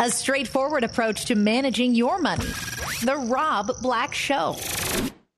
[0.00, 2.44] A straightforward approach to managing your money.
[3.02, 4.56] The Rob Black Show.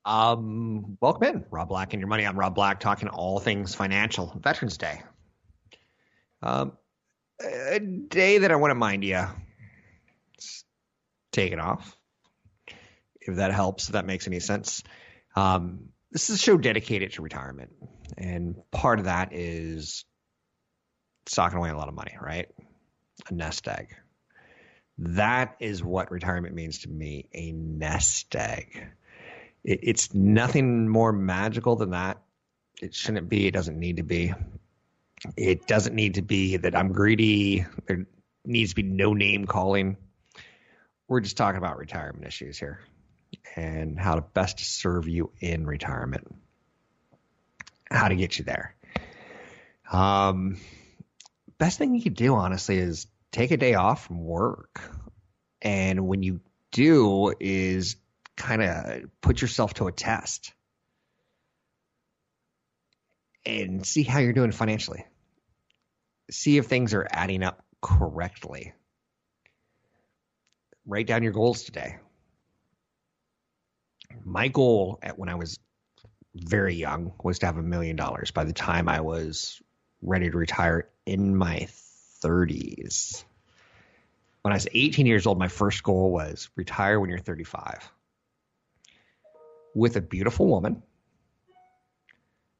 [0.05, 2.27] Um, welcome in, Rob Black and your money.
[2.27, 4.31] I'm Rob Black, talking all things financial.
[4.39, 5.01] Veterans Day.
[6.43, 6.73] Um,
[7.43, 9.25] a day that I want to mind you.
[11.31, 11.97] Take it off,
[13.19, 13.87] if that helps.
[13.87, 14.83] If that makes any sense.
[15.35, 17.71] Um, this is a show dedicated to retirement,
[18.15, 20.05] and part of that is
[21.25, 22.47] stocking away a lot of money, right?
[23.27, 23.95] A nest egg.
[25.03, 28.87] That is what retirement means to me a nest egg.
[29.63, 32.21] It, it's nothing more magical than that.
[32.83, 33.47] It shouldn't be.
[33.47, 34.33] It doesn't need to be.
[35.35, 37.65] It doesn't need to be that I'm greedy.
[37.87, 38.05] There
[38.45, 39.97] needs to be no name calling.
[41.07, 42.79] We're just talking about retirement issues here
[43.55, 46.27] and how to best serve you in retirement,
[47.89, 48.75] how to get you there.
[49.91, 50.57] Um,
[51.57, 54.81] best thing you could do, honestly, is take a day off from work.
[55.61, 57.95] And when you do, is
[58.35, 60.53] kind of put yourself to a test
[63.45, 65.05] and see how you're doing financially.
[66.29, 68.73] See if things are adding up correctly.
[70.85, 71.97] Write down your goals today.
[74.23, 75.57] My goal at when I was
[76.35, 79.61] very young was to have a million dollars by the time I was
[80.01, 81.67] ready to retire in my
[82.23, 83.23] 30s.
[84.41, 87.91] When I was 18 years old, my first goal was retire when you're 35
[89.73, 90.83] with a beautiful woman,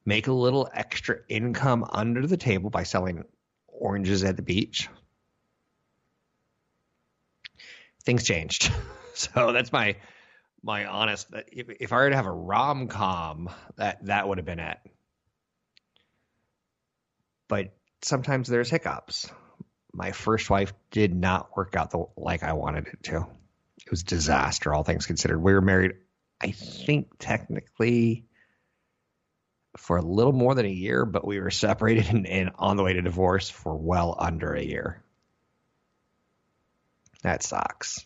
[0.04, 3.24] make a little extra income under the table by selling
[3.66, 4.88] oranges at the beach.
[8.04, 8.72] Things changed.
[9.14, 9.96] So that's my
[10.62, 14.46] my honest if, if I were to have a rom com, that that would have
[14.46, 14.78] been it.
[17.46, 19.30] But sometimes there's hiccups.
[19.94, 23.26] My first wife did not work out the like I wanted it to.
[23.84, 25.38] It was disaster, all things considered.
[25.38, 25.92] We were married,
[26.40, 28.24] I think, technically
[29.76, 32.82] for a little more than a year, but we were separated and, and on the
[32.82, 35.02] way to divorce for well under a year.
[37.22, 38.04] That sucks.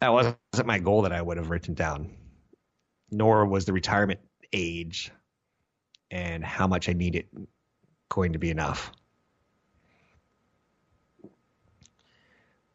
[0.00, 2.16] That wasn't my goal that I would have written down,
[3.10, 4.18] nor was the retirement
[4.52, 5.12] age
[6.10, 7.26] and how much I needed
[8.08, 8.90] going to be enough.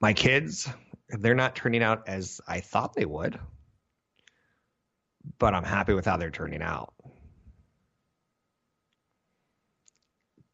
[0.08, 0.70] My kids,
[1.10, 3.38] they're not turning out as I thought they would,
[5.38, 6.94] but I'm happy with how they're turning out.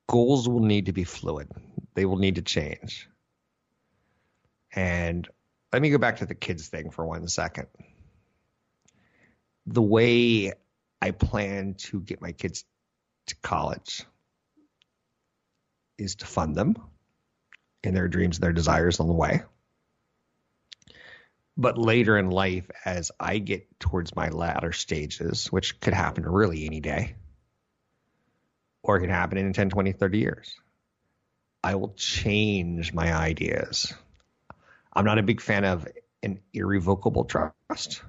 [0.10, 1.52] Goals will need to be fluid,
[1.94, 3.08] they will need to change.
[4.74, 5.30] And
[5.72, 7.68] let me go back to the kids thing for one second.
[9.68, 10.54] The way
[11.00, 12.66] I plan to get my kids
[13.28, 14.04] to college
[16.00, 16.76] is to fund them
[17.84, 19.44] in their dreams and their desires on the way.
[21.56, 26.66] But later in life, as I get towards my latter stages, which could happen really
[26.66, 27.16] any day,
[28.82, 30.56] or it can happen in 10, 20, 30 years,
[31.64, 33.94] I will change my ideas.
[34.92, 35.88] I'm not a big fan of
[36.24, 38.02] an irrevocable trust.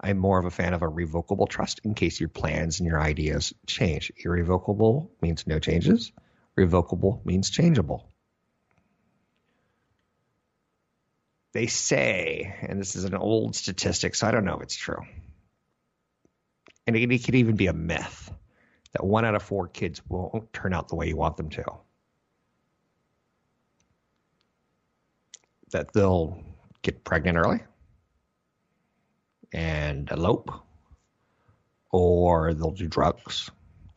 [0.00, 3.00] I'm more of a fan of a revocable trust in case your plans and your
[3.00, 4.12] ideas change.
[4.16, 6.12] Irrevocable means no changes,
[6.56, 8.13] revocable means changeable.
[11.54, 15.02] They say, and this is an old statistic, so I don't know if it's true,
[16.84, 18.30] and it, could even be a myth,
[18.92, 21.64] that one out of four kids won't turn out the way you want them to.
[25.70, 26.42] That they'll
[26.82, 27.62] get pregnant early
[29.52, 30.50] and elope,
[31.92, 33.48] or they'll do drugs,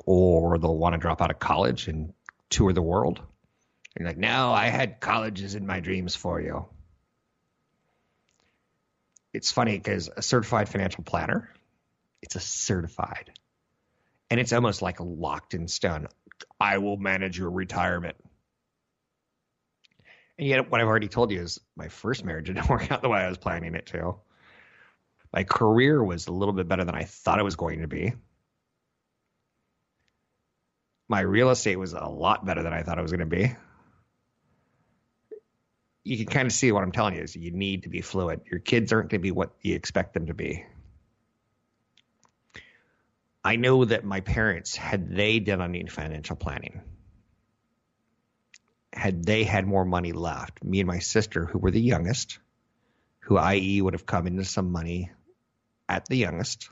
[0.05, 2.13] or they'll want to drop out of college and
[2.51, 3.17] tour the world.
[3.17, 6.67] And you're like, no, I had colleges in my dreams for you.
[9.37, 11.47] It's funny because a certified financial planner,
[12.23, 13.31] it's a certified.
[14.31, 16.07] And it's almost like locked in stone.
[16.59, 18.15] I will manage your retirement.
[20.39, 23.09] And yet, what I've already told you is my first marriage didn't work out the
[23.09, 24.15] way I was planning it to.
[25.31, 28.13] My career was a little bit better than I thought it was going to be.
[31.07, 33.55] My real estate was a lot better than I thought it was going to be.
[36.07, 38.42] You can kind of see what I'm telling you is you need to be fluid.
[38.50, 40.65] Your kids aren't going to be what you expect them to be.
[43.44, 46.81] I know that my parents, had they done any financial planning,
[48.94, 52.39] had they had more money left, me and my sister, who were the youngest,
[53.19, 53.81] who i.e.
[53.81, 55.12] would have come into some money
[55.89, 56.69] at the youngest,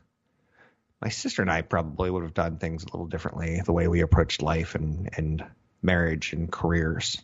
[1.01, 4.01] my sister and I probably would have done things a little differently, the way we
[4.01, 5.45] approached life and, and
[5.81, 7.21] marriage and careers.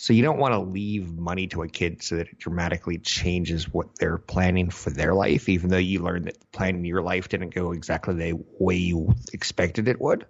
[0.00, 3.68] So you don't want to leave money to a kid so that it dramatically changes
[3.68, 7.52] what they're planning for their life, even though you learned that planning your life didn't
[7.52, 10.24] go exactly the way you expected it would.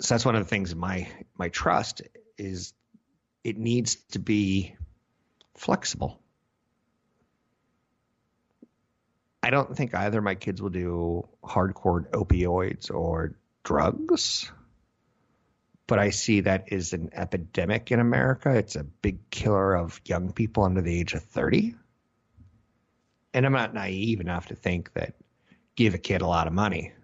[0.00, 1.06] So that's one of the things in my
[1.36, 2.00] my trust
[2.38, 2.72] is
[3.44, 4.74] it needs to be
[5.54, 6.18] flexible.
[9.42, 14.50] I don't think either of my kids will do hardcore opioids or drugs
[15.92, 18.48] but I see that is an epidemic in America.
[18.56, 21.74] It's a big killer of young people under the age of 30.
[23.34, 25.16] And I'm not naive enough to think that
[25.76, 26.94] give a kid a lot of money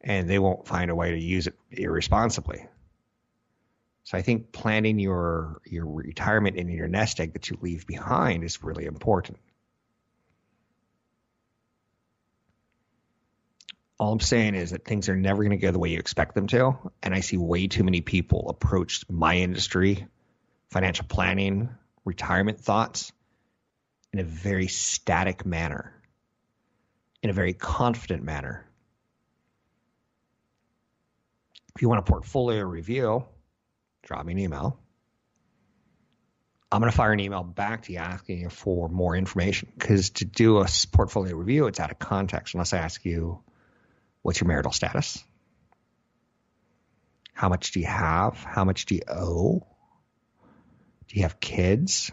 [0.00, 2.68] and they won't find a way to use it irresponsibly.
[4.04, 8.44] So I think planning your your retirement and your nest egg that you leave behind
[8.44, 9.38] is really important.
[13.98, 16.34] All I'm saying is that things are never going to go the way you expect
[16.34, 16.78] them to.
[17.02, 20.06] And I see way too many people approach my industry,
[20.70, 21.70] financial planning,
[22.04, 23.12] retirement thoughts
[24.12, 26.00] in a very static manner,
[27.22, 28.64] in a very confident manner.
[31.74, 33.24] If you want a portfolio review,
[34.02, 34.78] drop me an email.
[36.70, 40.10] I'm going to fire an email back to you asking you for more information because
[40.10, 43.42] to do a portfolio review, it's out of context unless I ask you
[44.28, 45.24] What's your marital status?
[47.32, 48.34] How much do you have?
[48.44, 49.66] How much do you owe?
[51.08, 52.12] Do you have kids?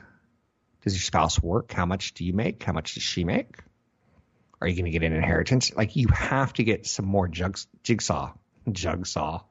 [0.85, 1.73] Does your spouse work?
[1.73, 2.63] How much do you make?
[2.63, 3.57] How much does she make?
[4.61, 5.75] Are you going to get an inheritance?
[5.75, 8.31] Like you have to get some more jugs, jigsaw,
[8.71, 9.43] jigsaw.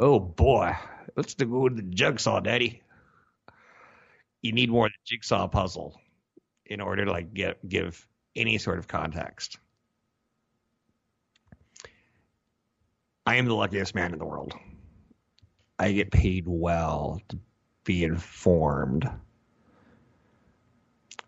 [0.00, 0.74] Oh boy,
[1.14, 2.80] let's go to the jigsaw, daddy.
[4.40, 6.00] You need more of the jigsaw puzzle
[6.64, 9.58] in order to like get give any sort of context.
[13.26, 14.54] I am the luckiest man in the world.
[15.78, 17.38] I get paid well to
[17.84, 19.10] be informed.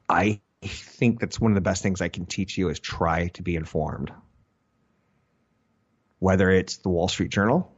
[0.08, 3.42] I think that's one of the best things I can teach you is try to
[3.42, 4.12] be informed.
[6.20, 7.70] Whether it's the Wall Street Journal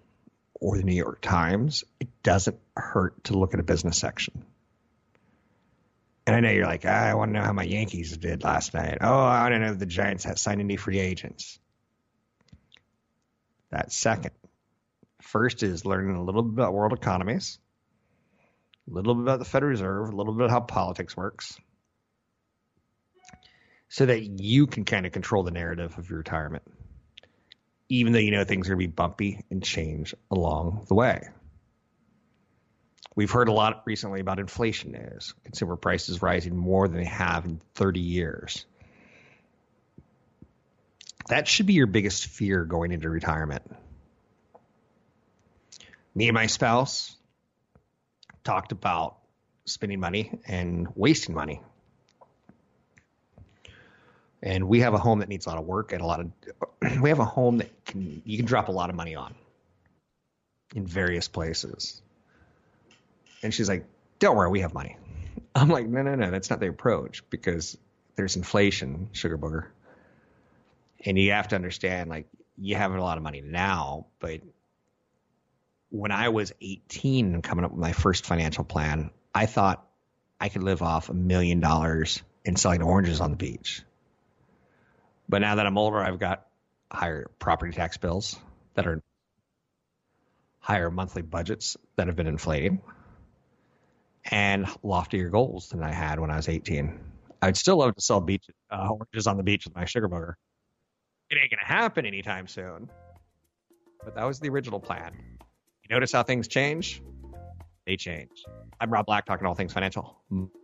[0.55, 4.45] or the New York Times, it doesn't hurt to look at a business section.
[6.27, 8.75] And I know you're like, ah, I want to know how my Yankees did last
[8.75, 8.99] night.
[9.01, 11.59] Oh, I want to know if the Giants signed any free agents.
[13.71, 14.33] That second.
[15.23, 17.59] First is learning a little bit about world economies,
[18.91, 21.59] a little bit about the Federal Reserve, a little bit about how politics works,
[23.89, 26.65] so that you can kind of control the narrative of your retirement,
[27.89, 31.29] even though you know things are going to be bumpy and change along the way.
[33.15, 37.45] We've heard a lot recently about inflation news, consumer prices rising more than they have
[37.45, 38.65] in 30 years
[41.31, 43.62] that should be your biggest fear going into retirement.
[46.15, 47.16] Me and my spouse
[48.43, 49.16] talked about
[49.64, 51.61] spending money and wasting money.
[54.43, 56.31] And we have a home that needs a lot of work and a lot of
[57.00, 59.35] we have a home that can you can drop a lot of money on
[60.75, 62.02] in various places.
[63.43, 63.85] And she's like,
[64.19, 64.97] "Don't worry, we have money."
[65.55, 67.76] I'm like, "No, no, no, that's not the approach because
[68.16, 69.66] there's inflation, sugar booger."
[71.04, 72.26] And you have to understand like
[72.57, 74.40] you have a lot of money now, but
[75.90, 79.85] when I was 18 and coming up with my first financial plan, I thought
[80.40, 83.83] I could live off a million dollars in selling oranges on the beach.
[85.28, 86.47] But now that I'm older, I've got
[86.92, 88.38] higher property tax bills
[88.75, 89.02] that are
[90.61, 92.80] higher monthly budgets that have been inflating
[94.25, 97.00] and loftier goals than I had when I was 18.
[97.42, 100.35] I'd still love to sell beach uh, oranges on the beach with my sugar booger
[101.31, 102.91] it ain't going to happen anytime soon.
[104.05, 105.13] But that was the original plan.
[105.83, 107.03] You notice how things change?
[107.87, 108.31] They change.
[108.81, 110.21] I'm Rob Black, talking all things financial,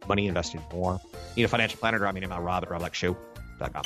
[0.09, 0.99] money, investing, more.
[1.37, 1.99] Need a financial planner?
[1.99, 3.83] Drop me an email, rob at robblackshow.com.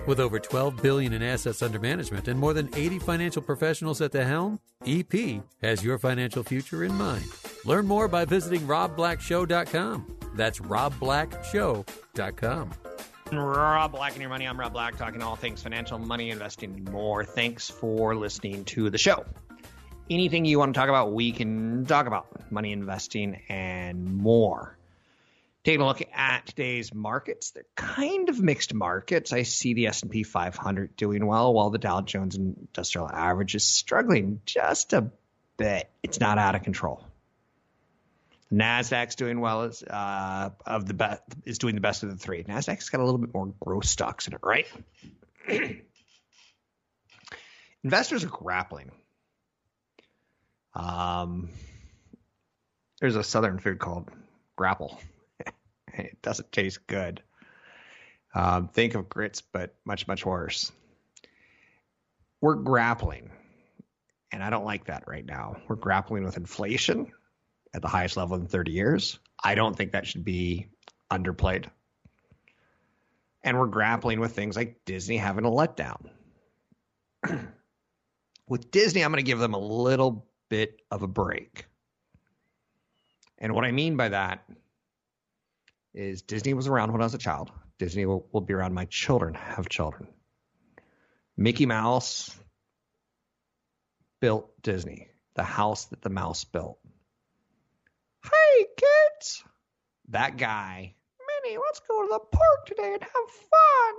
[0.06, 4.12] With over 12 billion in assets under management and more than 80 financial professionals at
[4.12, 7.24] the helm, EP has your financial future in mind.
[7.64, 10.16] Learn more by visiting robblackshow.com.
[10.34, 12.70] That's robblackshow.com.
[13.32, 14.46] Rob Black and your money.
[14.46, 17.24] I'm Rob Black, talking all things financial, money, investing, and more.
[17.24, 19.24] Thanks for listening to the show.
[20.11, 24.76] Anything you want to talk about, we can talk about money, investing, and more.
[25.64, 29.32] Taking a look at today's markets, they're kind of mixed markets.
[29.32, 34.42] I see the S&P 500 doing well, while the Dow Jones Industrial Average is struggling
[34.44, 35.11] just a
[35.56, 35.88] bit.
[36.02, 37.02] It's not out of control.
[38.52, 42.44] Nasdaq's doing well as uh, of the best is doing the best of the three.
[42.44, 44.66] Nasdaq's got a little bit more growth stocks in it, right?
[47.82, 48.90] Investors are grappling.
[50.74, 51.50] Um,
[53.00, 54.10] there's a southern food called
[54.56, 55.00] grapple.
[55.94, 57.22] it doesn't taste good.
[58.34, 60.72] Um, think of grits, but much, much worse.
[62.40, 63.30] We're grappling,
[64.32, 65.56] and I don't like that right now.
[65.68, 67.12] We're grappling with inflation
[67.72, 69.18] at the highest level in 30 years.
[69.42, 70.68] I don't think that should be
[71.10, 71.66] underplayed.
[73.42, 76.08] And we're grappling with things like Disney having a letdown.
[78.48, 81.66] with Disney, I'm going to give them a little bit of a break.
[83.38, 84.44] And what I mean by that
[85.92, 87.50] is Disney was around when I was a child.
[87.76, 90.06] Disney will, will be around my children have children.
[91.37, 92.38] Mickey Mouse
[94.20, 96.78] built Disney, the house that the mouse built.
[98.23, 99.42] Hey, kids!
[100.11, 100.94] That guy,
[101.42, 103.94] Minnie, let's go to the park today and have fun.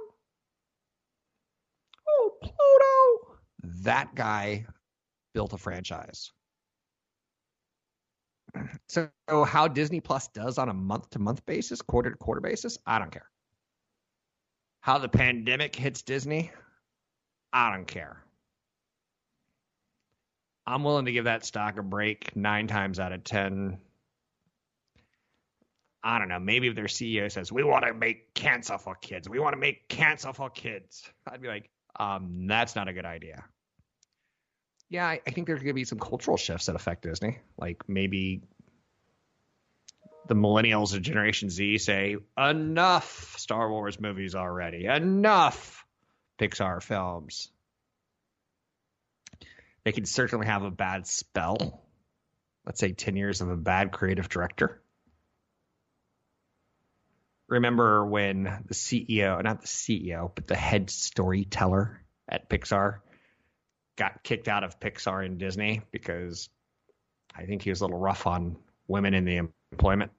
[2.07, 3.39] Oh, Pluto!
[3.83, 4.65] That guy
[5.33, 6.31] built a franchise.
[8.87, 9.09] So,
[9.45, 12.99] how Disney Plus does on a month to month basis, quarter to quarter basis, I
[12.99, 13.29] don't care.
[14.81, 16.51] How the pandemic hits Disney,
[17.51, 18.23] I don't care.
[20.67, 23.77] I'm willing to give that stock a break nine times out of 10.
[26.03, 26.39] I don't know.
[26.39, 29.59] Maybe if their CEO says, we want to make cancer for kids, we want to
[29.59, 31.69] make cancer for kids, I'd be like,
[31.99, 33.43] um, that's not a good idea.
[34.89, 37.39] Yeah, I, I think there's going to be some cultural shifts that affect Disney.
[37.57, 38.41] Like maybe
[40.27, 45.85] the millennials of Generation Z say, enough Star Wars movies already, enough
[46.39, 47.49] Pixar films.
[49.83, 51.83] They can certainly have a bad spell.
[52.65, 54.81] Let's say 10 years of a bad creative director.
[57.47, 63.01] Remember when the CEO, not the CEO, but the head storyteller at Pixar
[63.97, 66.49] got kicked out of Pixar and Disney because
[67.35, 70.11] I think he was a little rough on women in the employment.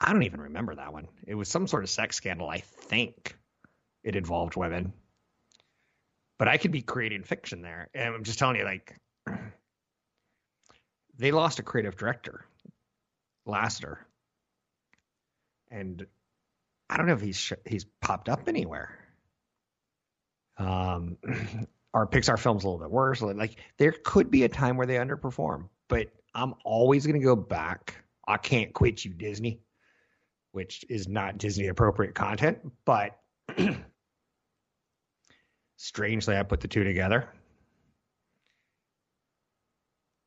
[0.00, 1.08] I don't even remember that one.
[1.26, 2.48] It was some sort of sex scandal.
[2.48, 3.36] I think
[4.04, 4.92] it involved women.
[6.38, 7.88] But I could be creating fiction there.
[7.94, 8.96] And I'm just telling you, like,
[11.18, 12.44] they lost a creative director,
[13.46, 13.96] Lasseter.
[15.70, 16.06] And
[16.88, 19.07] I don't know if he's he's popped up anywhere.
[20.58, 21.16] Um,
[21.94, 23.22] our Pixar films a little bit worse.
[23.22, 27.36] Like there could be a time where they underperform, but I'm always going to go
[27.36, 27.94] back.
[28.26, 29.60] I can't quit you, Disney,
[30.52, 33.18] which is not Disney appropriate content, but
[35.76, 37.28] strangely, I put the two together.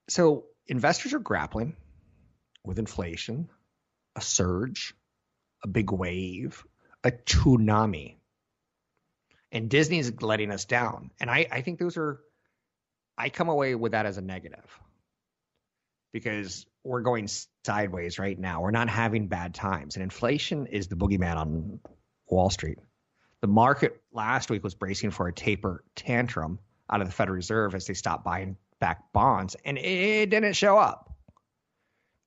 [0.09, 1.75] So investors are grappling
[2.65, 3.49] with inflation,
[4.15, 4.93] a surge,
[5.63, 6.65] a big wave,
[7.03, 8.15] a tsunami.
[9.51, 11.11] And Disney's letting us down.
[11.19, 12.19] And I, I think those are,
[13.17, 14.65] I come away with that as a negative
[16.13, 17.27] because we're going
[17.65, 18.61] sideways right now.
[18.61, 19.95] We're not having bad times.
[19.95, 21.79] And inflation is the boogeyman on
[22.27, 22.77] Wall Street.
[23.41, 27.75] The market last week was bracing for a taper tantrum out of the Federal Reserve
[27.75, 31.13] as they stopped buying back bonds, and it didn't show up.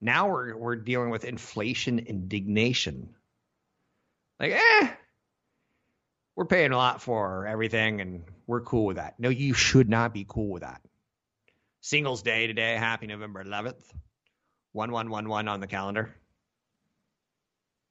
[0.01, 3.15] Now we're we're dealing with inflation indignation.
[4.41, 4.89] Like, eh,
[6.37, 9.15] we're paying a lot for everything, and we're cool with that.
[9.19, 10.81] No, you should not be cool with that.
[11.81, 12.75] Singles Day today.
[12.77, 13.85] Happy November 11th.
[14.73, 16.15] 1111 on the calendar.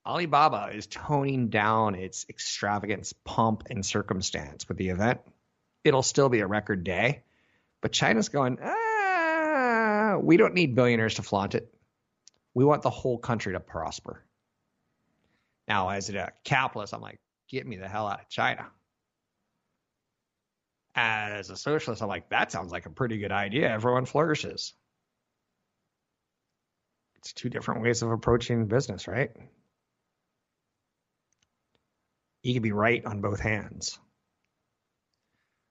[0.06, 5.22] Alibaba is toning down its extravagance, pomp, and circumstance with the event.
[5.86, 7.24] It'll still be a record day,
[7.82, 11.74] but China's going, ah, we don't need billionaires to flaunt it.
[12.54, 14.26] We want the whole country to prosper.
[15.68, 17.20] Now, as a capitalist, I'm like,
[17.53, 18.67] get me the hell out of China
[20.95, 23.69] as a socialist, I'm like, that sounds like a pretty good idea.
[23.69, 24.74] Everyone flourishes.
[27.15, 29.31] It's two different ways of approaching business, right?
[32.43, 33.98] you could be right on both hands.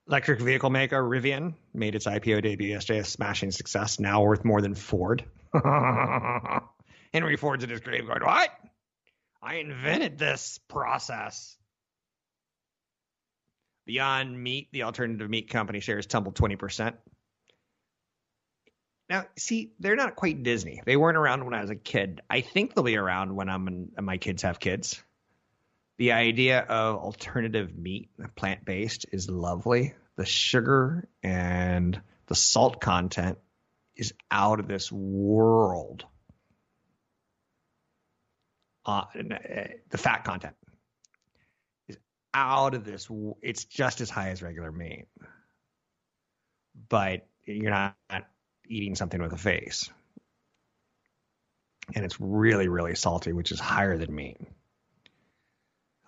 [0.08, 4.60] Electric vehicle maker Rivian made its IPO debut yesterday, a smashing success, now worth more
[4.60, 5.24] than Ford.
[7.12, 8.50] Henry Ford's in his grave going, What?
[9.42, 11.56] I invented this process.
[13.84, 16.94] Beyond Meat, the alternative meat company shares tumbled 20%.
[19.08, 20.80] Now, see, they're not quite Disney.
[20.86, 22.22] They weren't around when I was a kid.
[22.30, 25.02] I think they'll be around when I'm in, my kids have kids.
[25.98, 29.94] The idea of alternative meat, plant based, is lovely.
[30.16, 33.38] The sugar and the salt content
[33.96, 36.06] is out of this world.
[38.86, 39.04] Uh,
[39.90, 40.54] the fat content
[42.34, 43.08] out of this.
[43.42, 45.06] It's just as high as regular meat,
[46.88, 47.94] but you're not
[48.66, 49.90] eating something with a face.
[51.94, 54.38] And it's really, really salty, which is higher than meat.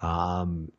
[0.00, 0.70] Um,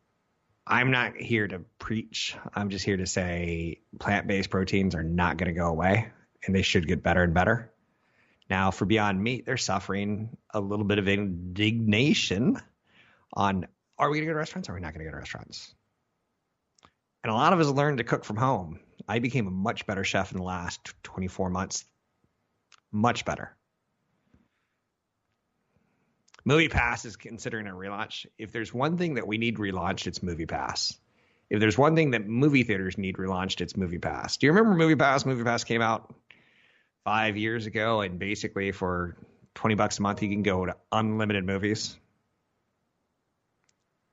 [0.65, 2.35] I'm not here to preach.
[2.53, 6.11] I'm just here to say plant based proteins are not going to go away
[6.45, 7.71] and they should get better and better.
[8.49, 12.57] Now, for Beyond Meat, they're suffering a little bit of indignation
[13.33, 14.69] on are we going to go to restaurants?
[14.69, 15.73] Or are we not going to go to restaurants?
[17.23, 18.79] And a lot of us learned to cook from home.
[19.07, 21.85] I became a much better chef in the last 24 months.
[22.91, 23.55] Much better.
[26.43, 28.27] Movie Pass is considering a relaunch.
[28.37, 30.95] If there's one thing that we need relaunched, it's Movie Pass.
[31.49, 34.37] If there's one thing that movie theaters need relaunched, it's Movie Pass.
[34.37, 35.25] Do you remember Movie Pass?
[35.25, 36.13] Movie Pass came out
[37.03, 39.15] five years ago, and basically for
[39.55, 41.97] 20 bucks a month, you can go to unlimited movies.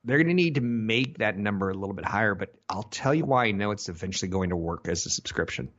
[0.04, 3.14] They're going to need to make that number a little bit higher, but I'll tell
[3.14, 5.70] you why I know it's eventually going to work as a subscription.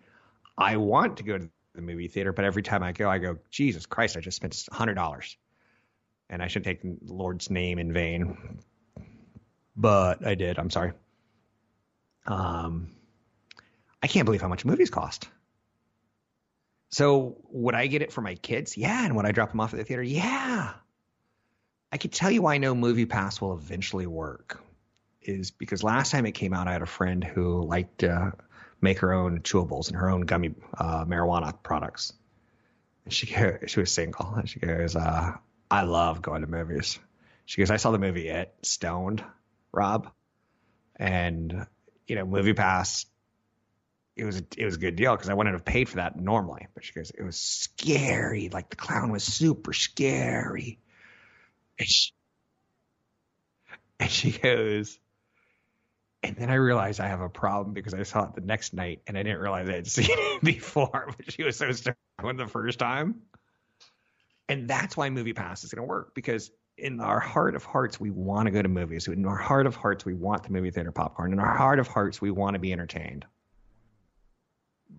[0.57, 3.37] I want to go to the movie theater, but every time I go, I go,
[3.49, 5.35] Jesus Christ, I just spent $100.
[6.29, 8.59] And I should take the Lord's name in vain.
[9.75, 10.57] But I did.
[10.57, 10.93] I'm sorry.
[12.25, 12.91] Um,
[14.01, 15.27] I can't believe how much movies cost.
[16.91, 18.77] So would I get it for my kids?
[18.77, 19.03] Yeah.
[19.03, 20.03] And would I drop them off at the theater?
[20.03, 20.73] Yeah.
[21.93, 24.59] I could tell you why I know Movie Pass will eventually work
[25.21, 28.33] is because last time it came out, I had a friend who liked to
[28.81, 32.11] make her own chewables and her own gummy uh, marijuana products.
[33.05, 33.27] And she
[33.67, 35.33] she was single, and she goes, uh,
[35.69, 36.97] "I love going to movies."
[37.45, 39.23] She goes, "I saw the movie It Stoned,
[39.71, 40.09] Rob,
[40.95, 41.67] and
[42.07, 43.05] you know, Movie Pass
[44.15, 46.67] it was it was a good deal because I wouldn't have paid for that normally.
[46.73, 48.49] But she goes, it was scary.
[48.49, 50.79] Like the clown was super scary.
[51.79, 52.11] And she,
[53.99, 54.99] and she goes,
[56.21, 59.01] and then I realized I have a problem because I saw it the next night
[59.07, 61.13] and I didn't realize I had seen it before.
[61.17, 63.21] But she was so stoked the first time.
[64.47, 67.99] And that's why Movie Pass is going to work because in our heart of hearts,
[67.99, 69.07] we want to go to movies.
[69.07, 71.33] In our heart of hearts, we want the movie theater popcorn.
[71.33, 73.25] In our heart of hearts, we want to be entertained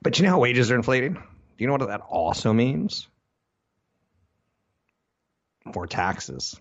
[0.02, 1.14] But you know how wages are inflating?
[1.14, 1.20] Do
[1.58, 3.08] you know what that also means?
[5.64, 6.60] More taxes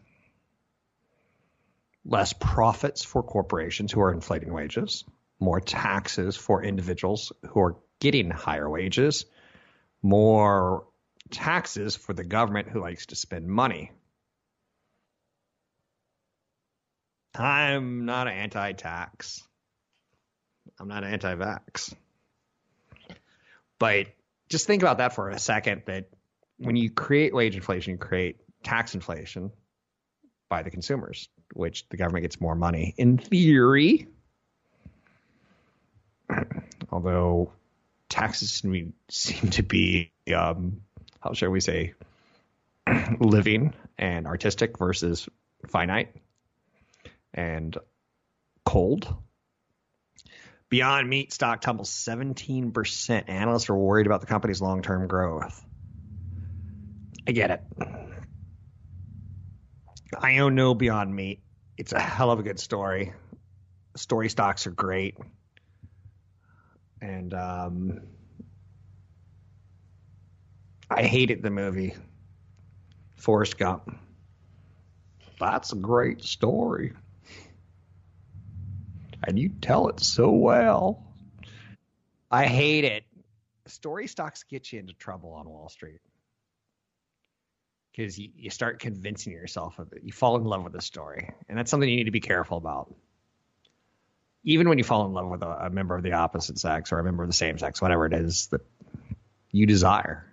[2.06, 5.04] less profits for corporations who are inflating wages,
[5.42, 9.26] more taxes for individuals who are getting higher wages,
[10.02, 10.86] more
[11.32, 13.92] taxes for the government who likes to spend money.
[17.34, 19.42] I'm not anti tax.
[20.80, 21.94] I'm not anti vax.
[23.80, 24.08] But
[24.50, 26.10] just think about that for a second that
[26.58, 29.52] when you create wage inflation, you create tax inflation
[30.50, 34.08] by the consumers, which the government gets more money in theory.
[36.92, 37.52] Although
[38.10, 38.52] taxes
[39.10, 40.82] seem to be, um,
[41.20, 41.94] how shall we say,
[43.20, 45.28] living and artistic versus
[45.68, 46.14] finite
[47.34, 47.78] and
[48.66, 49.14] cold.
[50.70, 53.24] Beyond Meat stock tumbles 17%.
[53.28, 55.64] Analysts are worried about the company's long term growth.
[57.28, 57.62] I get it.
[60.18, 61.42] I own no Beyond Meat.
[61.78, 63.14] It's a hell of a good story.
[63.96, 65.18] Story stocks are great.
[67.02, 68.02] And um,
[70.90, 71.96] I hated the movie
[73.16, 73.96] Forrest Gump.
[75.40, 76.94] That's a great story
[79.24, 81.04] and you tell it so well.
[82.30, 83.04] I hate it.
[83.68, 86.00] Story stocks get you into trouble on Wall Street
[87.92, 90.02] because you, you start convincing yourself of it.
[90.04, 92.58] You fall in love with the story, and that's something you need to be careful
[92.58, 92.94] about.
[94.44, 97.00] Even when you fall in love with a, a member of the opposite sex or
[97.00, 98.62] a member of the same sex, whatever it is that
[99.52, 100.26] you desire,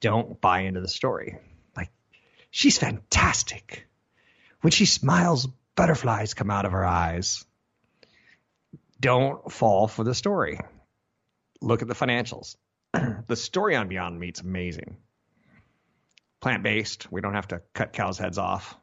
[0.00, 1.38] don't buy into the story.
[1.76, 1.90] Like,
[2.50, 3.86] she's fantastic.
[4.60, 7.44] When she smiles, butterflies come out of her eyes.
[9.00, 10.60] Don't fall for the story.
[11.60, 12.56] Look at the financials.
[13.26, 14.98] the story on Beyond Meat's amazing.
[16.40, 17.10] Plant based.
[17.10, 18.76] We don't have to cut cows' heads off.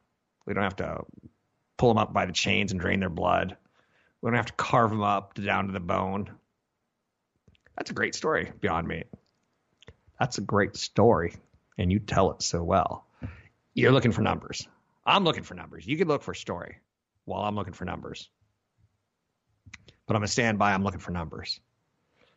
[0.46, 1.04] We don't have to
[1.76, 3.56] pull them up by the chains and drain their blood.
[4.22, 6.30] We don't have to carve them up down to the bone.
[7.76, 9.06] That's a great story, Beyond Meat.
[10.18, 11.34] That's a great story,
[11.78, 13.06] and you tell it so well.
[13.72, 14.68] You're looking for numbers.
[15.06, 15.86] I'm looking for numbers.
[15.86, 16.76] You can look for story
[17.24, 18.28] while I'm looking for numbers.
[20.06, 20.74] But I'm a standby.
[20.74, 21.60] I'm looking for numbers.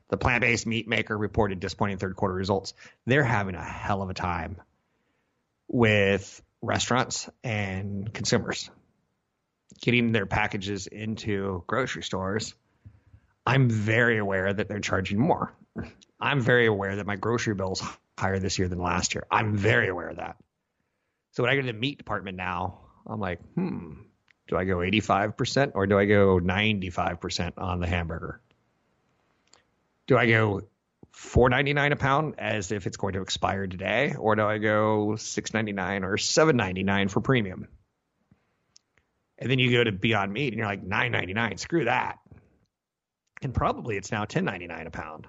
[0.09, 2.73] The plant based meat maker reported disappointing third quarter results.
[3.05, 4.61] They're having a hell of a time
[5.67, 8.69] with restaurants and consumers
[9.83, 12.55] getting their packages into grocery stores.
[13.45, 15.53] I'm very aware that they're charging more.
[16.21, 17.83] I'm very aware that my grocery bill is
[18.17, 19.25] higher this year than last year.
[19.29, 20.37] I'm very aware of that.
[21.31, 23.95] So when I go to the meat department now, I'm like, hmm,
[24.47, 28.39] do I go 85% or do I go 95% on the hamburger?
[30.07, 30.61] Do I go
[31.13, 36.03] 4.99 a pound as if it's going to expire today or do I go 6.99
[36.03, 37.67] or 7.99 for premium?
[39.43, 42.19] And then you go to Beyond Meat and you're like 9.99, screw that.
[43.41, 45.27] And probably it's now 10.99 a pound.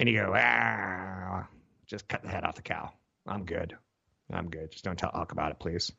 [0.00, 1.46] And you go, ah,
[1.86, 2.92] just cut the head off the cow.
[3.24, 3.76] I'm good.
[4.32, 4.72] I'm good.
[4.72, 5.92] Just don't talk about it, please.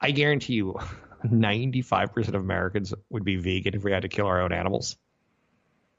[0.00, 0.78] I guarantee you,
[1.26, 4.96] 95% of Americans would be vegan if we had to kill our own animals.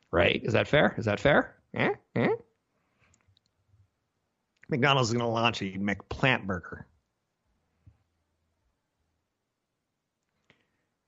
[0.09, 0.39] Right?
[0.41, 0.95] Is that fair?
[0.97, 1.53] Is that fair?
[1.73, 1.95] Eh?
[2.15, 2.29] Eh?
[4.69, 6.87] McDonald's is going to launch a McPlant burger.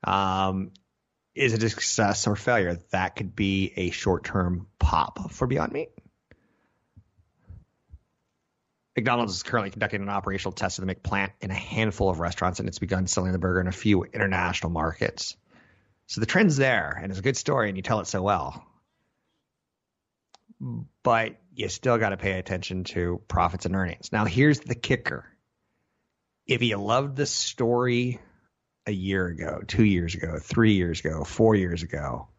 [0.08, 0.72] Um,
[1.36, 2.80] is it a success or failure?
[2.92, 5.90] That could be a short term pop for Beyond Meat.
[8.96, 12.60] McDonald's is currently conducting an operational test of the McPlant in a handful of restaurants,
[12.60, 15.36] and it's begun selling the burger in a few international markets.
[16.08, 18.66] So the trend's there, and it's a good story, and you tell it so well.
[21.04, 24.12] But you still got to pay attention to profits and earnings.
[24.12, 25.26] Now, here's the kicker.
[26.48, 28.20] If you loved the story
[28.88, 32.30] a year ago, two years ago, three years ago, four years ago,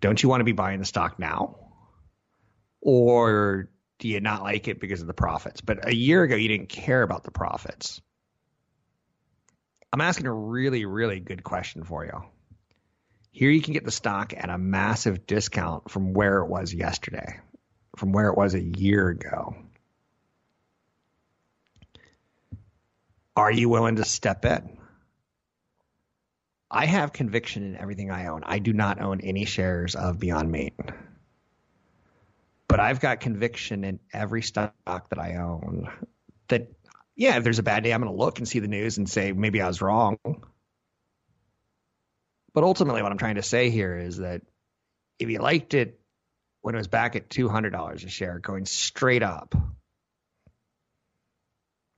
[0.00, 1.56] don't you want to be buying the stock now?
[2.82, 5.60] Or do you not like it because of the profits?
[5.60, 8.00] But a year ago, you didn't care about the profits.
[9.92, 12.22] I'm asking a really, really good question for you.
[13.32, 17.40] Here you can get the stock at a massive discount from where it was yesterday,
[17.96, 19.56] from where it was a year ago.
[23.36, 24.79] Are you willing to step in?
[26.70, 28.42] I have conviction in everything I own.
[28.44, 30.74] I do not own any shares of Beyond Meat
[32.70, 35.90] but I've got conviction in every stock that I own
[36.46, 36.68] that,
[37.16, 39.10] yeah, if there's a bad day, I'm going to look and see the news and
[39.10, 40.18] say, maybe I was wrong.
[42.54, 44.42] But ultimately, what I'm trying to say here is that
[45.18, 45.98] if you liked it
[46.60, 49.56] when it was back at $200 a share, going straight up,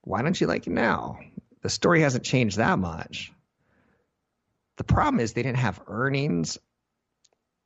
[0.00, 1.18] why don't you like it now?
[1.60, 3.30] The story hasn't changed that much.
[4.82, 6.58] The problem is they didn't have earnings,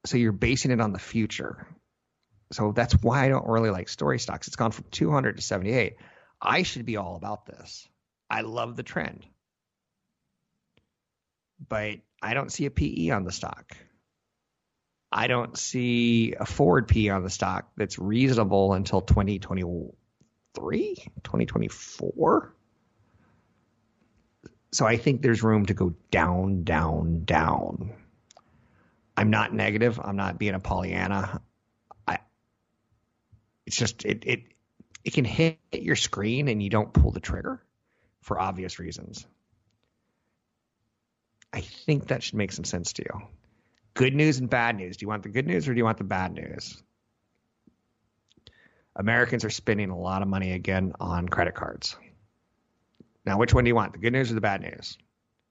[0.04, 1.66] so you're basing it on the future.
[2.52, 4.48] So that's why I don't really like story stocks.
[4.48, 5.96] It's gone from 200 to 78.
[6.42, 7.88] I should be all about this.
[8.28, 9.24] I love the trend.
[11.66, 13.74] But I don't see a PE on the stock.
[15.10, 22.55] I don't see a forward PE on the stock that's reasonable until 2023, 2024.
[24.72, 27.92] So I think there's room to go down, down, down.
[29.16, 29.98] I'm not negative.
[30.02, 31.40] I'm not being a Pollyanna.
[32.06, 32.18] I
[33.64, 34.42] it's just it it
[35.04, 37.62] it can hit your screen and you don't pull the trigger
[38.20, 39.26] for obvious reasons.
[41.52, 43.22] I think that should make some sense to you.
[43.94, 44.98] Good news and bad news.
[44.98, 46.82] Do you want the good news or do you want the bad news?
[48.94, 51.96] Americans are spending a lot of money again on credit cards.
[53.26, 53.92] Now, which one do you want?
[53.92, 54.96] The good news or the bad news?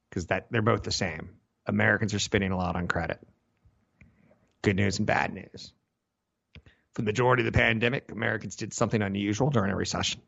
[0.09, 1.31] Because that they're both the same.
[1.67, 3.19] Americans are spending a lot on credit.
[4.61, 5.73] Good news and bad news.
[6.93, 10.21] For the majority of the pandemic, Americans did something unusual during a recession.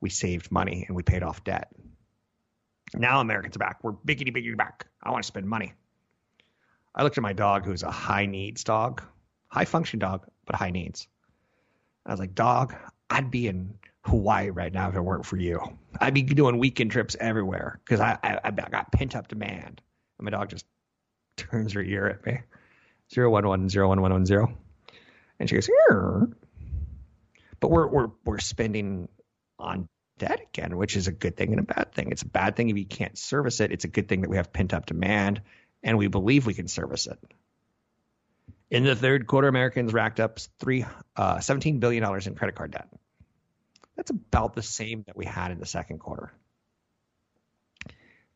[0.00, 1.70] We saved money and we paid off debt.
[2.92, 3.84] Now Americans are back.
[3.84, 4.86] We're biggity biggity back.
[5.00, 5.74] I want to spend money.
[6.92, 9.02] I looked at my dog, who's a high needs dog,
[9.46, 11.06] high function dog, but high needs.
[12.04, 12.74] I was like, dog,
[13.08, 15.60] I'd be in Hawaii right now if it weren't for you.
[16.00, 19.80] I'd be doing weekend trips everywhere because I, I I got pent up demand.
[20.18, 20.66] And my dog just
[21.36, 22.40] turns her ear at me,
[23.12, 24.52] zero one one zero one one one zero,
[25.38, 25.68] and she goes.
[27.60, 29.08] But we're we're we're spending
[29.58, 32.12] on debt again, which is a good thing and a bad thing.
[32.12, 33.72] It's a bad thing if you can't service it.
[33.72, 35.42] It's a good thing that we have pent up demand
[35.82, 37.18] and we believe we can service it.
[38.70, 40.84] In the third quarter, Americans racked up three,
[41.16, 42.88] uh, $17 billion in credit card debt.
[43.96, 46.32] That's about the same that we had in the second quarter.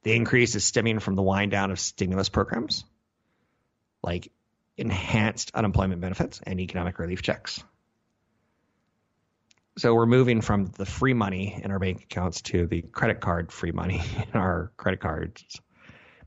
[0.02, 2.84] The increase is stemming from the wind down of stimulus programs
[4.02, 4.30] like
[4.76, 7.62] enhanced unemployment benefits and economic relief checks.
[9.76, 13.50] So we're moving from the free money in our bank accounts to the credit card
[13.50, 15.60] free money in our credit cards.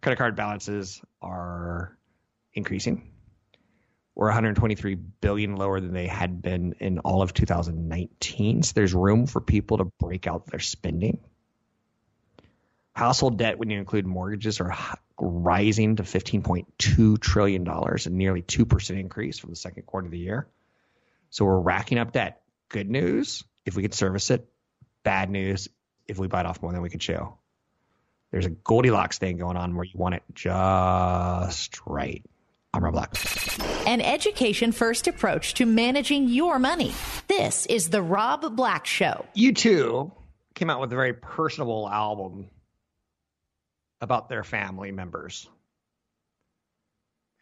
[0.02, 1.98] Credit card balances are
[2.54, 3.12] increasing.
[4.18, 8.64] We're 123 billion lower than they had been in all of 2019.
[8.64, 11.20] So there's room for people to break out their spending.
[12.94, 14.76] Household debt, when you include mortgages, are
[15.20, 20.12] rising to 15.2 trillion dollars, a nearly two percent increase from the second quarter of
[20.12, 20.48] the year.
[21.30, 22.42] So we're racking up debt.
[22.70, 24.50] Good news if we could service it.
[25.04, 25.68] Bad news
[26.08, 27.36] if we bite off more than we can chew.
[28.32, 32.26] There's a Goldilocks thing going on where you want it just right.
[32.78, 33.16] I'm Rob Black.
[33.88, 36.94] An education first approach to managing your money.
[37.28, 39.26] This is The Rob Black Show.
[39.36, 40.12] U2
[40.54, 42.52] came out with a very personable album
[44.00, 45.50] about their family members.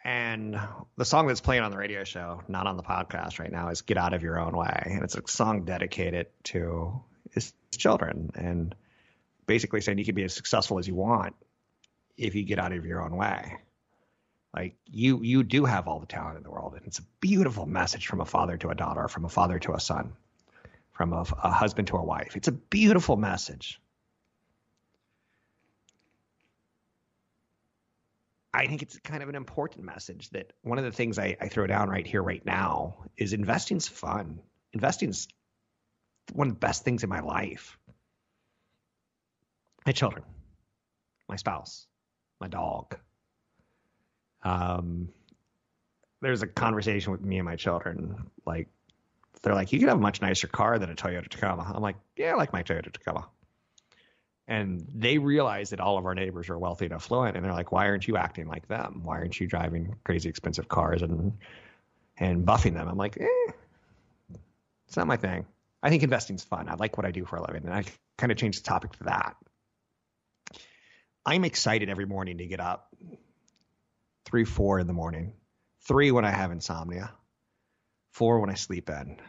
[0.05, 0.57] And
[0.95, 3.81] the song that's playing on the radio show, not on the podcast right now, is
[3.81, 4.83] Get Out of Your Own Way.
[4.85, 8.73] And it's a song dedicated to his children and
[9.47, 11.35] basically saying you can be as successful as you want
[12.15, 13.57] if you get out of your own way.
[14.55, 17.65] Like you, you do have all the talent in the world, and it's a beautiful
[17.65, 20.13] message from a father to a daughter, from a father to a son,
[20.93, 22.37] from a, a husband to a wife.
[22.37, 23.81] It's a beautiful message.
[28.53, 31.49] I think it's kind of an important message that one of the things I, I
[31.49, 34.39] throw down right here, right now, is investing's fun.
[34.71, 35.27] Investing's
[36.31, 37.77] one of the best things in my life.
[39.85, 40.23] My children,
[41.27, 41.85] my spouse,
[42.39, 42.97] my dog.
[44.45, 45.09] Um,
[46.21, 48.31] there's a conversation with me and my children.
[48.45, 48.69] Like,
[49.41, 51.71] they're like, you could have a much nicer car than a Toyota Tacoma.
[51.75, 53.27] I'm like, yeah, I like my Toyota Tacoma.
[54.47, 57.71] And they realize that all of our neighbors are wealthy and affluent, and they're like,
[57.71, 59.01] "Why aren't you acting like them?
[59.03, 61.33] Why aren't you driving crazy expensive cars and
[62.17, 63.51] and buffing them?" I'm like, "Eh,
[64.87, 65.47] it's not my thing.
[65.81, 66.69] I think investing's fun.
[66.69, 67.85] I like what I do for a living, and I
[68.19, 69.35] kind of changed the topic to that.
[71.25, 72.93] I'm excited every morning to get up,
[74.25, 75.33] three, four in the morning,
[75.87, 77.11] three when I have insomnia,
[78.13, 79.19] four when I sleep in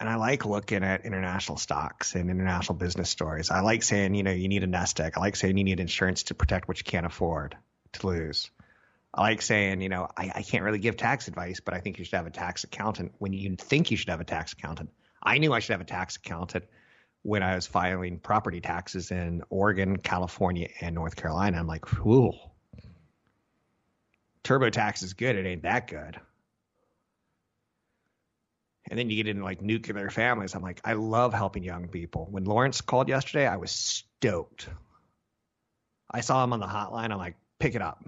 [0.00, 3.50] and I like looking at international stocks and international business stories.
[3.50, 5.14] I like saying, you know, you need a nest egg.
[5.16, 7.56] I like saying you need insurance to protect what you can't afford
[7.92, 8.50] to lose.
[9.14, 11.98] I like saying, you know, I, I can't really give tax advice, but I think
[11.98, 14.90] you should have a tax accountant when you think you should have a tax accountant.
[15.22, 16.64] I knew I should have a tax accountant
[17.22, 21.58] when I was filing property taxes in Oregon, California, and North Carolina.
[21.58, 22.32] I'm like, ooh,
[24.44, 25.36] TurboTax is good.
[25.36, 26.20] It ain't that good.
[28.90, 30.54] And then you get into like nuclear families.
[30.54, 32.28] I'm like, I love helping young people.
[32.30, 34.68] When Lawrence called yesterday, I was stoked.
[36.10, 37.10] I saw him on the hotline.
[37.10, 38.04] I'm like, pick it up.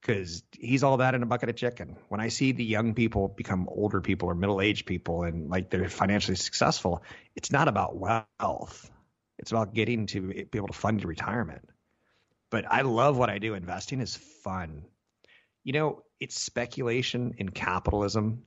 [0.00, 1.96] Because he's all that in a bucket of chicken.
[2.08, 5.70] When I see the young people become older people or middle aged people and like
[5.70, 7.04] they're financially successful,
[7.36, 8.90] it's not about wealth.
[9.38, 11.68] It's about getting to be able to fund your retirement.
[12.52, 13.54] But I love what I do.
[13.54, 14.84] Investing is fun.
[15.64, 18.44] You know, it's speculation in capitalism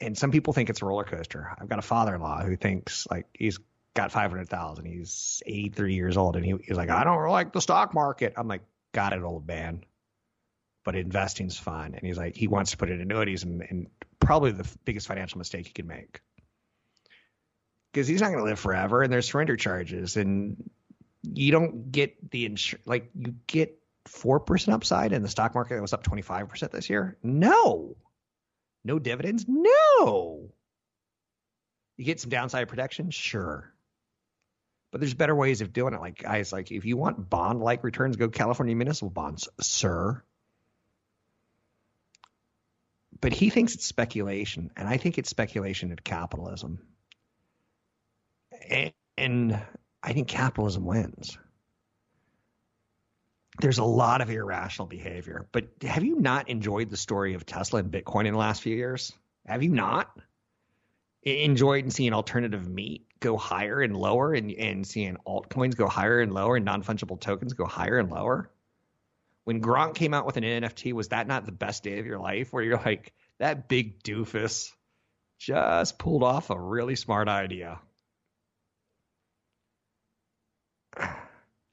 [0.00, 1.54] and some people think it's a roller coaster.
[1.58, 3.58] I've got a father-in-law who thinks like he's
[3.94, 4.84] got 500,000.
[4.84, 8.34] He's 83 years old and he, he's like, I don't like the stock market.
[8.36, 9.84] I'm like, got it, old man.
[10.84, 11.94] But investing's fun.
[11.94, 13.86] And he's like, he wants to put in annuities and, and
[14.20, 16.20] probably the biggest financial mistake he could make.
[17.90, 20.70] Because he's not going to live forever and there's surrender charges and
[21.34, 25.92] you don't get the insurance, like you get 4% upside in the stock market was
[25.92, 27.16] up 25% this year.
[27.22, 27.96] No,
[28.84, 29.44] no dividends?
[29.48, 30.52] No.
[31.96, 33.10] You get some downside protection?
[33.10, 33.72] Sure.
[34.90, 36.00] But there's better ways of doing it.
[36.00, 40.22] Like guys, like if you want bond like returns, go California municipal bonds, sir.
[43.20, 46.80] But he thinks it's speculation, and I think it's speculation and capitalism.
[48.68, 49.62] And, and
[50.06, 51.36] I think capitalism wins
[53.60, 55.46] there's a lot of irrational behavior.
[55.52, 58.76] But have you not enjoyed the story of Tesla and Bitcoin in the last few
[58.76, 59.12] years?
[59.46, 60.10] Have you not
[61.22, 66.34] enjoyed seeing alternative meat go higher and lower and, and seeing altcoins go higher and
[66.34, 68.50] lower and non fungible tokens go higher and lower?
[69.44, 72.18] When Gronk came out with an NFT, was that not the best day of your
[72.18, 74.72] life where you're like, that big doofus
[75.38, 77.78] just pulled off a really smart idea?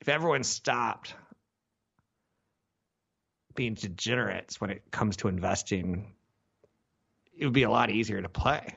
[0.03, 1.15] If everyone stopped
[3.55, 6.11] being degenerates when it comes to investing,
[7.37, 8.75] it would be a lot easier to play.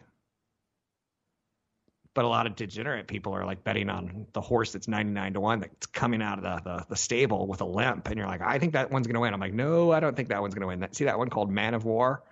[2.14, 5.40] But a lot of degenerate people are like betting on the horse that's 99 to
[5.40, 8.06] 1 that's coming out of the, the, the stable with a limp.
[8.06, 9.34] And you're like, I think that one's going to win.
[9.34, 10.92] I'm like, no, I don't think that one's going to win.
[10.92, 12.22] See that one called Man of War?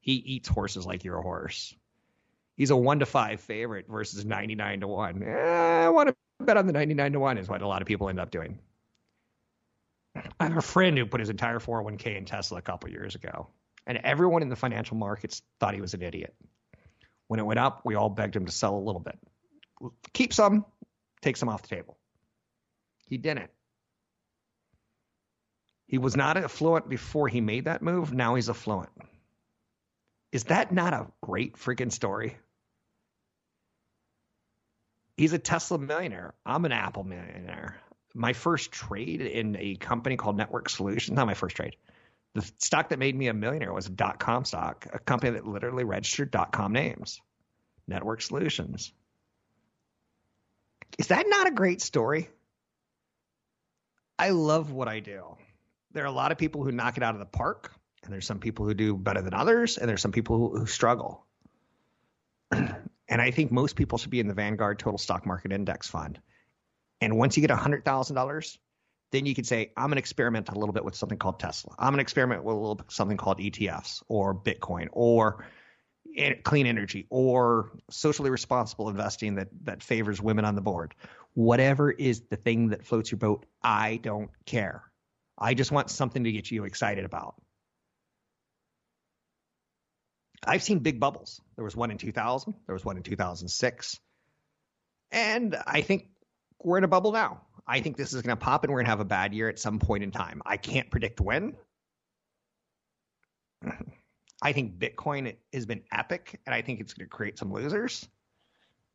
[0.00, 1.74] He eats horses like you're a horse.
[2.54, 5.22] He's a one to five favorite versus 99 to 1.
[5.22, 7.88] Eh, I want to bet on the 99 to 1 is what a lot of
[7.88, 8.58] people end up doing.
[10.38, 13.48] I have a friend who put his entire 401k in Tesla a couple years ago,
[13.86, 16.34] and everyone in the financial markets thought he was an idiot.
[17.28, 19.18] When it went up, we all begged him to sell a little bit.
[20.12, 20.66] Keep some,
[21.22, 21.96] take some off the table.
[23.06, 23.50] He didn't.
[25.86, 28.12] He was not affluent before he made that move.
[28.12, 28.90] Now he's affluent.
[30.30, 32.38] Is that not a great freaking story?
[35.16, 36.34] He's a Tesla millionaire.
[36.46, 37.82] I'm an Apple millionaire
[38.14, 41.76] my first trade in a company called Network Solutions, not my first trade.
[42.34, 45.46] The stock that made me a millionaire was a dot com stock, a company that
[45.46, 47.20] literally registered dot com names,
[47.86, 48.92] Network Solutions.
[50.98, 52.28] Is that not a great story?
[54.18, 55.36] I love what I do.
[55.92, 57.72] There are a lot of people who knock it out of the park,
[58.04, 60.66] and there's some people who do better than others, and there's some people who, who
[60.66, 61.26] struggle.
[63.08, 66.20] and I think most people should be in the Vanguard Total Stock Market Index Fund
[67.02, 68.58] and once you get $100,000,
[69.10, 71.74] then you can say, I'm going to experiment a little bit with something called Tesla.
[71.76, 75.44] I'm going to experiment with a little something called ETFs or Bitcoin or
[76.44, 80.94] clean energy or socially responsible investing that, that favors women on the board.
[81.34, 84.84] Whatever is the thing that floats your boat, I don't care.
[85.36, 87.34] I just want something to get you excited about.
[90.44, 91.40] I've seen big bubbles.
[91.56, 94.00] There was one in 2000, there was one in 2006.
[95.12, 96.08] And I think
[96.62, 97.42] we're in a bubble now.
[97.66, 99.48] I think this is going to pop and we're going to have a bad year
[99.48, 100.42] at some point in time.
[100.44, 101.54] I can't predict when.
[104.42, 108.08] I think Bitcoin has been epic and I think it's going to create some losers.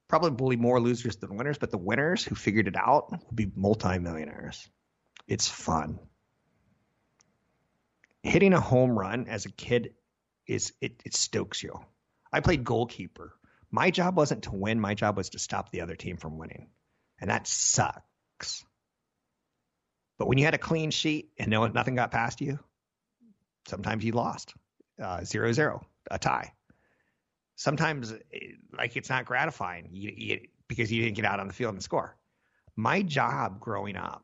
[0.09, 4.67] Probably more losers than winners, but the winners who figured it out will be multimillionaires.
[5.27, 5.99] It's fun.
[8.23, 9.93] Hitting a home run as a kid
[10.47, 11.79] is it, it stokes you.
[12.31, 13.33] I played goalkeeper.
[13.71, 16.67] My job wasn't to win, my job was to stop the other team from winning
[17.19, 18.65] and that sucks.
[20.17, 22.59] But when you had a clean sheet and no nothing got past you,
[23.67, 24.53] sometimes you lost
[25.01, 26.53] uh, zero zero, a tie.
[27.55, 28.13] Sometimes,
[28.77, 31.83] like it's not gratifying you, you, because you didn't get out on the field and
[31.83, 32.15] score.
[32.75, 34.23] My job growing up,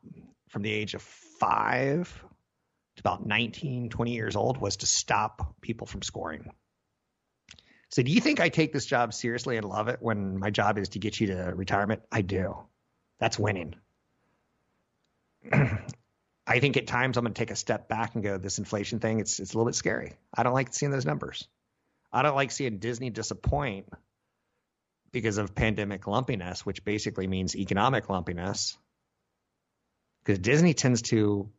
[0.49, 2.23] from the age of five
[2.99, 6.51] about 19, 20 years old, was to stop people from scoring.
[7.89, 10.77] So, do you think I take this job seriously and love it when my job
[10.77, 12.01] is to get you to retirement?
[12.11, 12.57] I do.
[13.19, 13.75] That's winning.
[16.45, 18.99] I think at times I'm going to take a step back and go, this inflation
[18.99, 20.13] thing, it's, it's a little bit scary.
[20.33, 21.47] I don't like seeing those numbers.
[22.11, 23.87] I don't like seeing Disney disappoint
[25.11, 28.77] because of pandemic lumpiness, which basically means economic lumpiness.
[30.23, 31.49] Because Disney tends to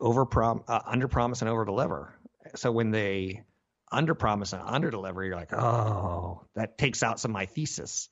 [0.00, 2.14] over prom, uh, under promise and over deliver.
[2.56, 3.42] So when they
[3.90, 8.08] under promise and under deliver, you're like, oh, that takes out some of my thesis.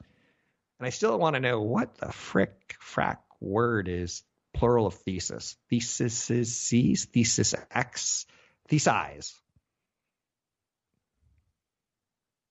[0.79, 4.23] And I still want to know what the frick frack word is
[4.55, 5.57] plural of thesis.
[5.71, 8.27] Thesis is C's, thesis X,
[8.69, 9.33] thesize.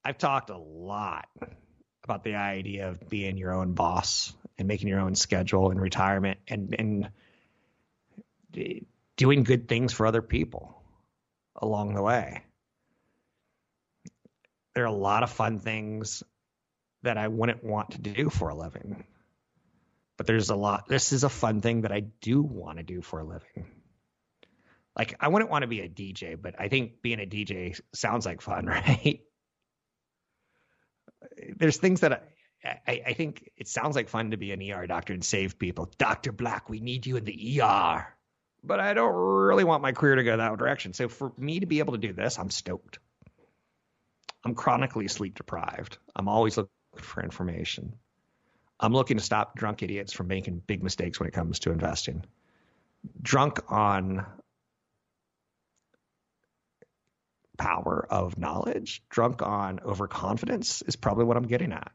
[0.04, 1.28] I've talked a lot
[2.04, 6.38] about the idea of being your own boss and making your own schedule in retirement
[6.46, 7.10] and and
[9.16, 10.82] doing good things for other people
[11.54, 12.42] along the way.
[14.74, 16.22] There are a lot of fun things
[17.02, 19.04] that I wouldn't want to do for a living.
[20.16, 23.02] But there's a lot this is a fun thing that I do want to do
[23.02, 23.66] for a living.
[24.96, 28.24] Like I wouldn't want to be a DJ, but I think being a DJ sounds
[28.24, 29.20] like fun, right?
[31.56, 32.12] there's things that
[32.64, 35.58] I, I, I, think it sounds like fun to be an ER doctor and save
[35.58, 35.90] people.
[35.98, 36.32] Dr.
[36.32, 38.06] Black, we need you in the ER.
[38.66, 40.92] But I don't really want my career to go that direction.
[40.92, 42.98] So for me to be able to do this, I'm stoked.
[44.44, 45.98] I'm chronically sleep deprived.
[46.14, 47.94] I'm always looking for information.
[48.78, 52.24] I'm looking to stop drunk idiots from making big mistakes when it comes to investing.
[53.22, 54.26] Drunk on
[57.56, 61.92] power of knowledge, drunk on overconfidence, is probably what I'm getting at.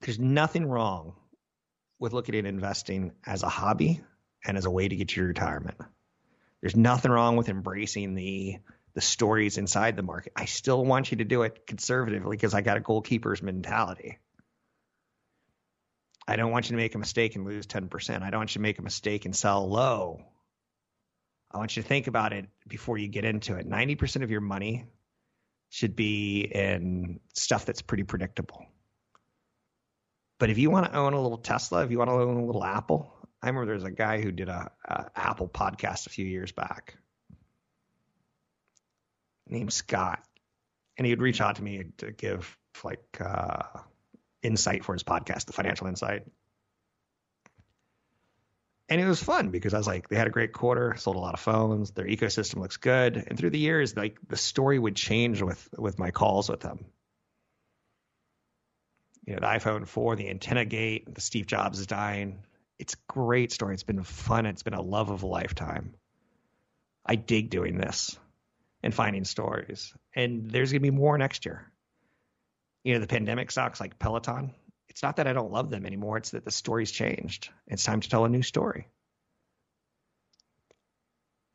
[0.00, 1.14] There's nothing wrong
[1.98, 4.02] with looking at investing as a hobby
[4.44, 5.76] and as a way to get to your retirement.
[6.60, 8.58] There's nothing wrong with embracing the
[8.94, 10.32] the stories inside the market.
[10.36, 14.18] I still want you to do it conservatively because I got a goalkeeper's mentality.
[16.28, 18.22] I don't want you to make a mistake and lose 10%.
[18.22, 20.24] I don't want you to make a mistake and sell low
[21.54, 23.68] I want you to think about it before you get into it.
[23.68, 24.86] 90% of your money
[25.70, 28.66] should be in stuff that's pretty predictable.
[30.44, 32.44] But if you want to own a little Tesla, if you want to own a
[32.44, 33.10] little Apple,
[33.42, 36.98] I remember there's a guy who did a, a Apple podcast a few years back.
[39.48, 40.22] Named Scott,
[40.98, 43.62] and he would reach out to me to give like uh,
[44.42, 46.26] insight for his podcast, the Financial Insight.
[48.90, 51.20] And it was fun because I was like, they had a great quarter, sold a
[51.20, 54.94] lot of phones, their ecosystem looks good, and through the years, like the story would
[54.94, 56.84] change with with my calls with them.
[59.26, 62.44] You know, the iPhone 4, the antenna gate, the Steve Jobs is dying.
[62.78, 63.74] It's a great story.
[63.74, 64.46] It's been fun.
[64.46, 65.94] It's been a love of a lifetime.
[67.06, 68.18] I dig doing this
[68.82, 69.94] and finding stories.
[70.14, 71.70] And there's going to be more next year.
[72.82, 74.52] You know, the pandemic stocks like Peloton,
[74.88, 76.18] it's not that I don't love them anymore.
[76.18, 77.50] It's that the story's changed.
[77.66, 78.88] It's time to tell a new story.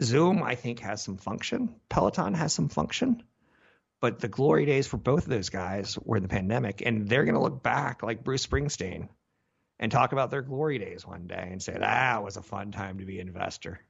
[0.01, 1.75] Zoom, I think, has some function.
[1.89, 3.21] Peloton has some function.
[4.01, 6.81] But the glory days for both of those guys were in the pandemic.
[6.85, 9.09] And they're going to look back like Bruce Springsteen
[9.79, 12.99] and talk about their glory days one day and say, that was a fun time
[12.99, 13.81] to be an investor.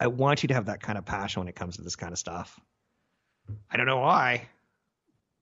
[0.00, 2.12] I want you to have that kind of passion when it comes to this kind
[2.12, 2.58] of stuff.
[3.70, 4.48] I don't know why,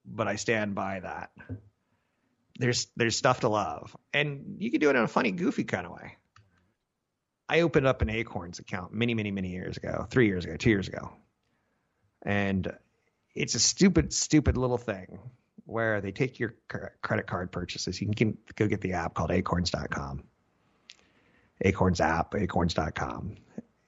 [0.05, 1.31] but I stand by that
[2.59, 5.85] there's there's stuff to love, and you can do it in a funny, goofy kind
[5.85, 6.15] of way.
[7.49, 10.69] I opened up an Acorns account many, many, many years ago, three years ago, two
[10.69, 11.11] years ago,
[12.23, 12.71] and
[13.35, 15.19] it's a stupid, stupid little thing
[15.65, 18.01] where they take your credit card purchases.
[18.01, 20.23] You can go get the app called Acorns.com,
[21.61, 23.35] Acorns app, Acorns.com.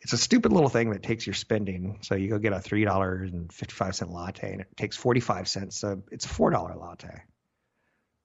[0.01, 1.99] It's a stupid little thing that takes your spending.
[2.01, 4.95] So you go get a three dollars and fifty five cent latte, and it takes
[4.95, 5.77] forty five cents.
[5.77, 7.23] So it's a four dollar latte.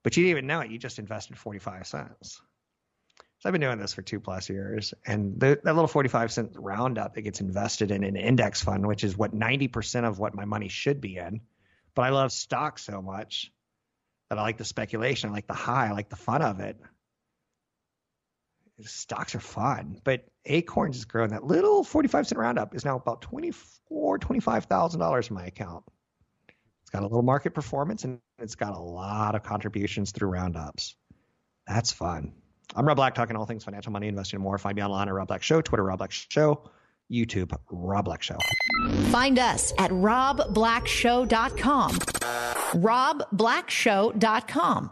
[0.05, 0.69] But you didn't even know it.
[0.69, 2.39] You just invested 45 cents.
[3.45, 4.95] So I've been doing this for two plus years.
[5.05, 9.03] And the, that little 45 cent roundup that gets invested in an index fund, which
[9.03, 11.41] is what 90% of what my money should be in.
[11.93, 13.51] But I love stocks so much
[14.31, 15.29] that I like the speculation.
[15.29, 15.89] I like the high.
[15.89, 16.75] I like the fun of it.
[18.81, 21.29] Stocks are fun, but Acorns has grown.
[21.29, 25.83] That little 45 cent roundup is now about 24, $25,000 in my account
[26.81, 30.95] It's got a little market performance and it's got a lot of contributions through roundups.
[31.67, 32.33] That's fun.
[32.75, 34.57] I'm Rob Black, talking all things financial, money, investing, and more.
[34.57, 36.69] Find me online at Rob Black Show, Twitter, Rob Black Show,
[37.11, 38.37] YouTube, Rob Black Show.
[39.11, 41.91] Find us at robblackshow.com.
[41.91, 44.91] robblackshow.com.